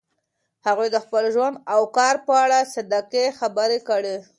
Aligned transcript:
هغې 0.67 0.87
د 0.91 0.97
خپل 1.05 1.23
ژوند 1.35 1.55
او 1.73 1.81
کار 1.97 2.15
په 2.25 2.33
اړه 2.43 2.59
صادقې 2.73 3.25
خبرې 3.39 3.79
کړي. 3.89 4.15